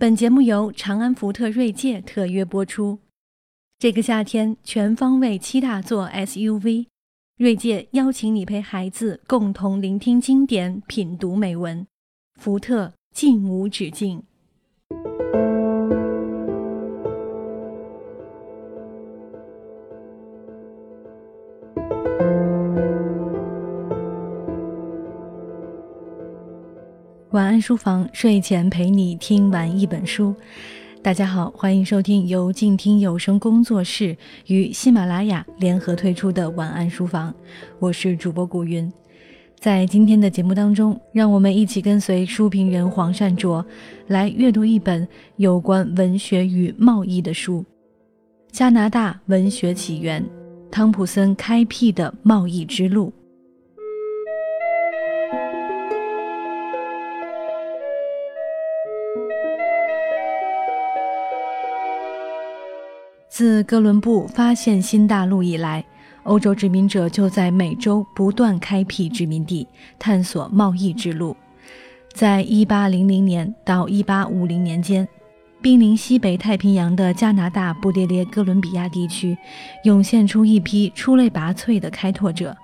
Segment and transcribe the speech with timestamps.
[0.00, 3.00] 本节目由长安福特锐界特约播出。
[3.80, 6.86] 这个夏天，全方位七大座 SUV，
[7.36, 11.84] 锐界邀请你陪孩子共同聆听经典，品读美文。
[12.40, 14.22] 福特，尽无止境。
[27.38, 30.34] 晚安书房，睡前陪你听完一本书。
[31.00, 34.16] 大家好，欢迎收听由静听有声工作室
[34.48, 37.32] 与喜马拉雅联合推出的晚安书房，
[37.78, 38.92] 我是主播古云。
[39.54, 43.64] 在今天的节目当中，让我们一起跟随书评人黄善卓
[44.08, 47.64] 来阅读一本有关文学与贸易的书——
[48.50, 50.24] 《加拿大文学起源：
[50.72, 53.12] 汤普森开辟的贸易之路》。
[63.38, 65.84] 自哥伦布发现新大陆以来，
[66.24, 69.64] 欧洲殖民者就在美洲不断开辟殖民地，
[69.96, 71.36] 探索贸易之路。
[72.12, 75.06] 在1800年到1850年间，
[75.62, 79.38] 濒临西北太平洋的加拿大布列列哥伦比亚地区，
[79.84, 82.56] 涌现出一批出类拔萃的开拓者，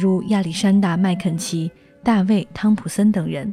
[0.00, 1.68] 如亚历山大·麦肯齐、
[2.04, 3.52] 大卫·汤普森等人。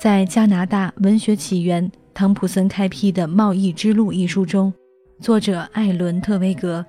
[0.00, 4.72] 在《加拿大文学起源：汤普森开辟的贸易之路》一书中。
[5.20, 6.84] 作者艾伦·特维格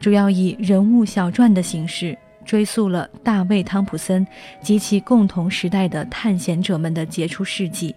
[0.00, 4.26] 主要以人物小传的形式，追溯了大卫·汤普森
[4.60, 7.94] 及其共同时代的探险者们的杰出事迹。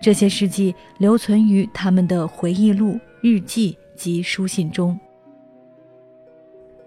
[0.00, 4.98] 这些事迹留存于他们的回忆录、日记及书信中。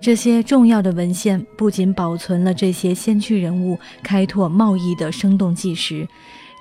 [0.02, 6.08] 这些重要的文献不仅保存了这些先驱人物开拓贸易的生动纪实，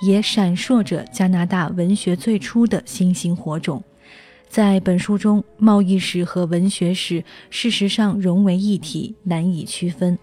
[0.07, 3.83] 也闪烁着加拿大文学最初的星星火种。
[4.49, 10.17] 在本书中，贸易史和文学史事实上融为一体，难以区分。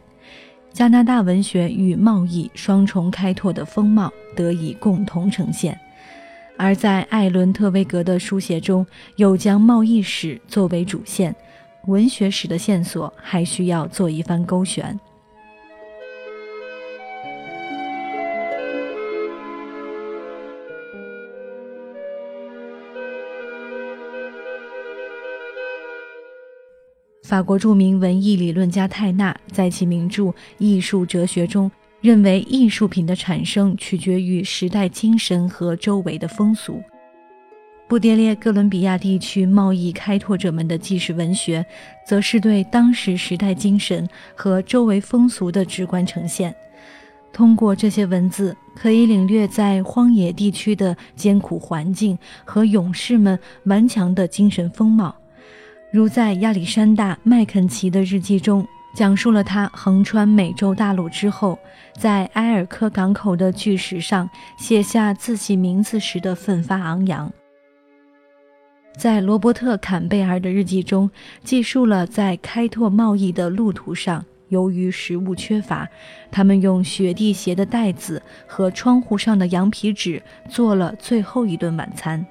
[0.72, 5.78] 加拿大文学与贸易双重开拓的风貌得以共同呈现，
[6.58, 8.88] 而在艾伦·特威格的书写中，
[9.18, 11.36] 又将贸易史作为主线，
[11.88, 14.98] 文学史的线索还需要做一番勾选。
[27.22, 30.24] 法国著名文艺理论家泰纳在其名著
[30.58, 31.72] 《艺术哲学》中
[32.02, 36.82] 认为，艺术品的产生取决于时代精神和周围的风俗。
[37.88, 41.64] 布列列哥伦比亚地区贸易开拓者们的纪实文学，
[42.08, 46.56] 则是对当时时代精神和周围风俗的直观呈现。
[47.32, 55.16] 通过这些文字，可以领略在荒野地区的艰苦环境和勇士们顽强的精神风貌。
[55.92, 58.66] 如在亚历山大·麦肯齐的日记中，
[58.96, 61.60] 讲述了他横穿美洲大陆之后，
[62.00, 67.30] 在埃尔科港口的巨石上写下自己名字时的奋发昂扬；
[68.98, 71.12] 在罗伯特·坎贝尔的日记中，
[71.44, 75.86] 记述了在开拓贸易的路途上，由于食物缺乏，
[76.32, 82.26] 他们用雪地鞋的带子和窗户上的羊皮纸做了最后一顿晚餐。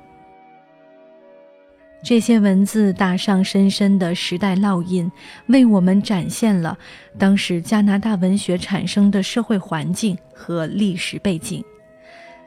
[2.02, 5.10] 这些文字打上深深的时代烙印，
[5.46, 6.78] 为我们展现了
[7.18, 11.62] 当时加拿大文学产生的社会环境和历史背景。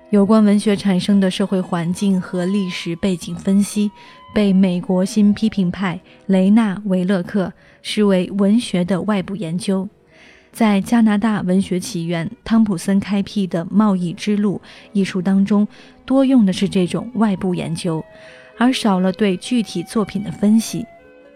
[0.09, 3.89] 有关文学产生的社会环境和历史背景分析，
[4.33, 9.87] 被美国新批评派雷纳·维勒克视为文学的外部研究。
[10.51, 14.61] 在《加拿大文学起源：汤普森开辟的贸易之路》
[14.93, 15.67] 一书当中，
[16.05, 18.03] 多用的是这种外部研究。
[18.57, 20.85] 而少了对具体作品的分析，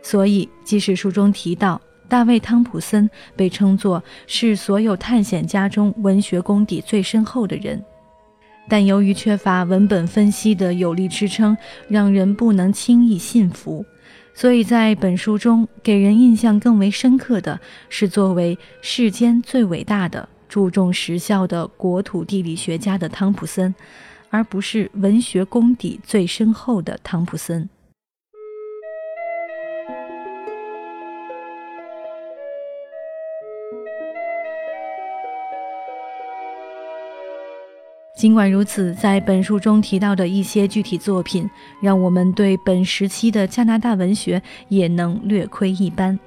[0.01, 7.83] 所以即使书中提到大卫·汤普森被称作是所有探险家中文学功底最深厚的人，
[8.69, 11.57] 但由于缺乏文本分析的有力支撑，
[11.89, 13.85] 让人不能轻易信服。
[14.33, 17.59] 所以在本书中，给人印象更为深刻的
[17.89, 23.73] 是作为世间最伟大的、注重实效的国土地理学家的汤普森。
[24.29, 27.69] 而不是文学功底最深厚的汤普森。
[38.15, 41.47] 尽管如此，在本书中提到的一些具体作品，
[41.79, 46.17] 让我们对本时期的加拿大文学也能略窥一斑，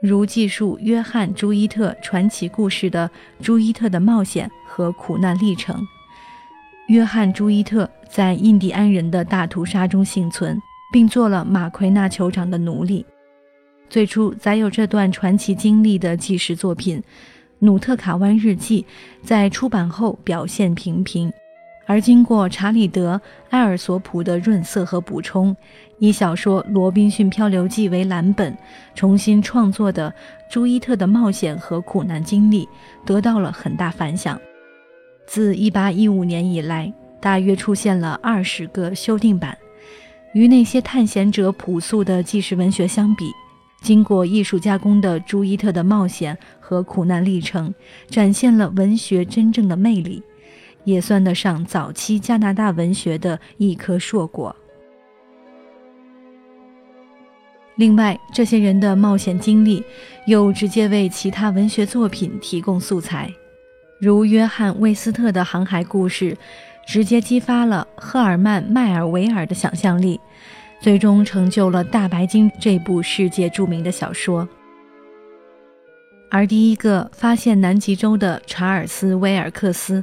[0.00, 3.10] 如记述约翰·朱伊特传奇故事的
[3.44, 5.76] 《朱伊特的冒险和苦难历程》。
[6.92, 10.60] 约翰·朱伊特在印第安人的大屠杀中幸存，
[10.92, 13.02] 并做了马奎纳酋长的奴隶。
[13.88, 16.98] 最初载有这段传奇经历的纪实作品
[17.60, 18.84] 《努特卡湾日记》
[19.26, 21.32] 在出版后表现平平，
[21.86, 23.16] 而经过查理德·
[23.48, 25.56] 埃尔索普的润色和补充，
[25.98, 28.54] 以小说《罗宾逊漂流记》为蓝本，
[28.94, 30.14] 重新创作的
[30.50, 32.68] 朱伊特的冒险和苦难经历
[33.06, 34.38] 得到了很大反响。
[35.26, 39.56] 自1815年以来，大约出现了二十个修订版。
[40.34, 43.30] 与那些探险者朴素的纪实文学相比，
[43.82, 47.74] 经过艺术加工的朱伊特的冒险和苦难历程，
[48.08, 50.22] 展现了文学真正的魅力，
[50.84, 54.56] 也算得上早期加拿大文学的一颗硕果。
[57.76, 59.82] 另外，这些人的冒险经历
[60.26, 63.30] 又直接为其他文学作品提供素材，
[64.02, 66.36] 如约翰·魏斯特的航海故事，
[66.84, 70.18] 直接激发了赫尔曼·迈尔维尔的想象力。
[70.80, 74.48] 最终成就了《大白鲸》这部世界著名的小说。
[76.32, 80.02] 而第一个发现南极洲的查尔斯·威尔克斯，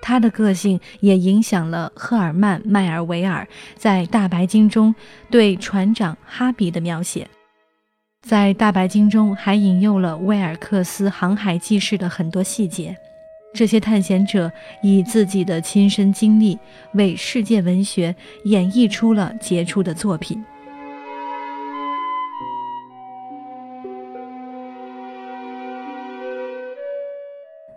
[0.00, 4.94] 他的个性也影响了赫尔曼·迈尔维尔在《大白鲸》中
[5.30, 7.28] 对船长哈比的描写。
[8.26, 12.96] 在《大白鲸》中还引用了威尔克斯航海记事的很多细节。
[13.56, 16.58] 这些探险者以自己的亲身经历
[16.92, 18.14] 为世界文学
[18.44, 20.44] 演绎出了杰出的作品。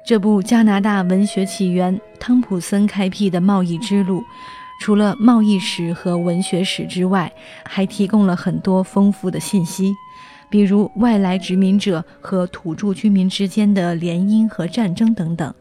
[0.04, 4.22] 这部加拿大文学起源汤普森开辟的贸易之路，
[4.82, 7.32] 除了贸易史和文学史之外，
[7.64, 9.94] 还提供了很多丰富的信息，
[10.50, 15.54] 比如外来殖民者和土著居民之间的联姻和战争等等。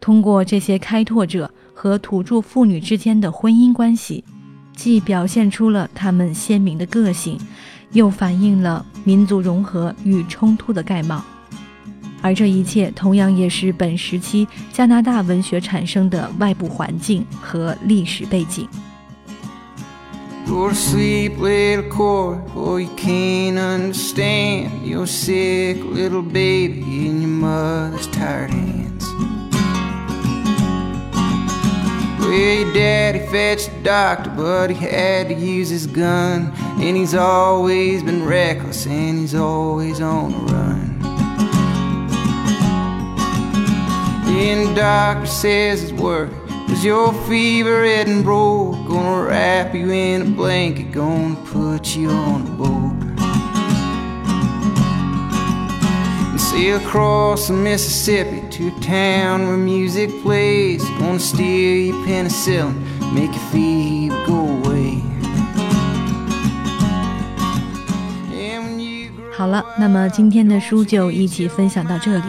[0.00, 4.24] 通过这些开拓者和土著妇女之间的婚姻关系，
[4.74, 7.38] 既表现出了他们鲜明的个性，
[7.92, 11.24] 又反映了民族融合与冲突的概貌。
[12.22, 18.66] 而这一切同样也是本时期加拿大文学产生的外部环境和历史背景。
[32.36, 36.52] Well, your daddy fetched a doctor, but he had to use his gun.
[36.78, 41.00] And he's always been reckless, and he's always on the run.
[44.28, 46.30] And the doctor says it's work
[46.68, 48.86] is your fever and broke.
[48.86, 52.96] Gonna wrap you in a blanket, gonna put you on a boat.
[56.32, 60.82] And sail across the Mississippi to a town where music plays.
[60.98, 62.72] Gonna steal your penicillin,
[63.12, 65.02] make your fever go away.
[69.30, 72.24] 好了，那么今天的书就一起分享到这里。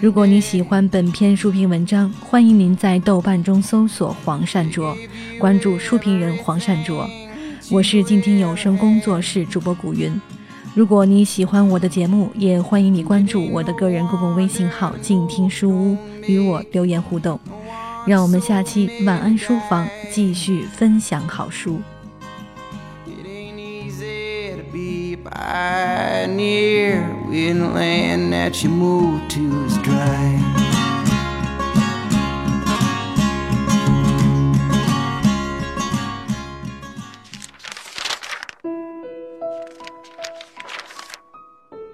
[0.00, 4.96] 如果你喜欢本篇书评文章，欢迎您在豆瓣中搜索黄善卓，
[5.38, 7.08] 关注书评人黄善卓。
[7.70, 10.20] 我是静听有声工作室主播古云。
[10.74, 15.96] 如果你喜欢我的节目，也欢迎你关注我的个人公共微信号“静听书屋”，
[16.26, 17.38] 与我留言互动。
[18.06, 21.78] 让我们下期晚安书房继续分享好书。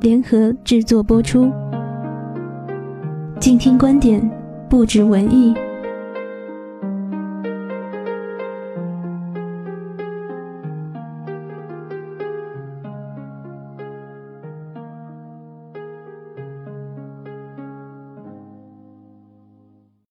[0.00, 1.52] 联合制作播出，
[3.38, 4.18] 静听观点，
[4.66, 5.54] 不止文艺。